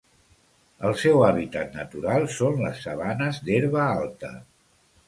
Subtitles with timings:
[0.89, 4.35] El seu hàbitat natural són les sabanes d'herba alta.